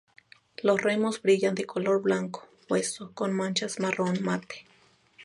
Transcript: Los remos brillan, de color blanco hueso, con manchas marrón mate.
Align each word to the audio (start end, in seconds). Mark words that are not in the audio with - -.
Los 0.63 0.81
remos 0.81 1.21
brillan, 1.21 1.53
de 1.53 1.65
color 1.65 2.01
blanco 2.01 2.47
hueso, 2.67 3.11
con 3.13 3.33
manchas 3.33 3.79
marrón 3.79 4.17
mate. 4.23 4.65